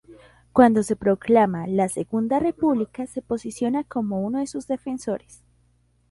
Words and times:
Cuando 0.51 0.81
se 0.81 0.95
proclama 0.95 1.67
la 1.67 1.87
Segunda 1.87 2.39
República 2.39 3.05
se 3.05 3.21
posiciona 3.21 3.83
como 3.83 4.21
uno 4.21 4.39
de 4.39 4.47
sus 4.47 4.65
defensores. 4.65 5.43